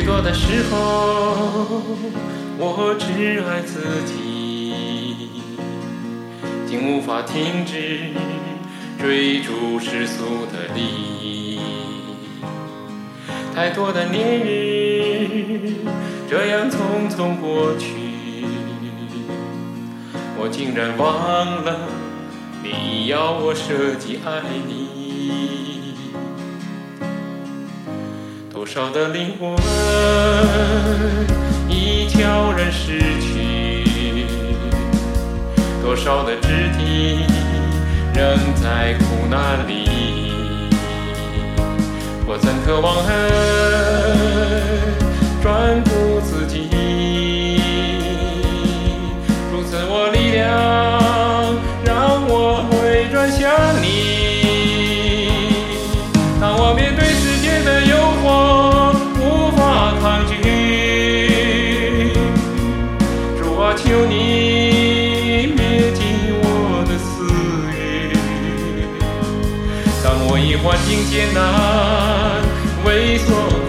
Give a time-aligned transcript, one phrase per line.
[0.00, 1.82] 最多的时候，
[2.56, 5.28] 我只爱自己，
[6.66, 8.14] 竟无法停止
[8.98, 11.60] 追逐世俗的利益。
[13.54, 15.74] 太多的年日
[16.30, 18.46] 这样匆匆过去，
[20.38, 21.78] 我竟然忘了
[22.62, 25.79] 你要我舍己爱你。
[28.60, 29.56] 多少的灵魂
[31.66, 34.26] 已悄然逝去，
[35.82, 37.24] 多少的肢体
[38.14, 39.88] 仍在苦难里。
[42.26, 43.08] 我怎可忘恩
[45.42, 46.68] 转顾自己？
[49.50, 50.52] 如此我力量，
[51.82, 53.48] 让我回转向
[53.80, 54.29] 你。
[63.84, 66.00] 求你灭尽
[66.42, 67.26] 我的私
[67.74, 68.12] 欲。
[70.02, 71.38] 当我因环境艰难
[72.84, 73.59] 畏缩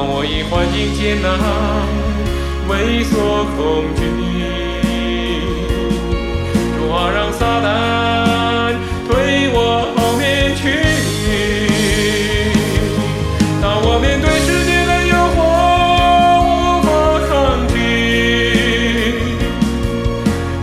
[0.00, 1.28] 当我已环境艰难
[2.66, 4.00] 畏缩恐惧，
[6.74, 7.68] 主啊，让撒旦
[9.06, 10.62] 推我后面去。
[13.60, 15.38] 当我面对世界的诱惑
[16.48, 16.88] 无法
[17.28, 17.76] 抗拒，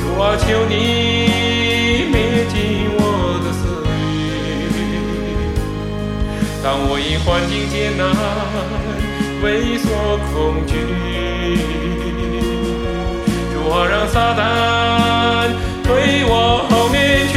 [0.00, 0.74] 主啊，求你
[2.10, 2.18] 灭
[2.50, 3.00] 尽我
[3.44, 3.94] 的私欲。
[6.64, 8.10] 当我因环境艰难
[9.42, 9.88] 畏缩
[10.34, 10.74] 恐惧，
[13.54, 14.38] 主啊，让撒旦
[15.82, 17.34] 推我后面去。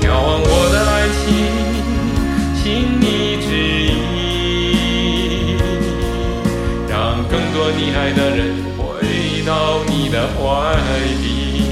[0.00, 1.26] 眺望我的爱情，
[2.54, 2.64] 心
[3.00, 3.04] 你
[3.42, 3.48] 指
[5.50, 5.58] 引，
[6.88, 6.94] 让
[7.28, 8.82] 更多你爱的人回
[9.44, 10.40] 到你的怀
[11.24, 11.65] 里。